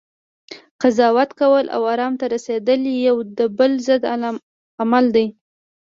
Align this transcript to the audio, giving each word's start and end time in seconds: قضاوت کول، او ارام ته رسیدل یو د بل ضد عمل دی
قضاوت 0.81 1.29
کول، 1.39 1.65
او 1.75 1.81
ارام 1.93 2.13
ته 2.19 2.25
رسیدل 2.33 2.81
یو 3.07 3.17
د 3.37 3.39
بل 3.57 3.71
ضد 3.87 4.03
عمل 4.81 5.05
دی 5.15 5.27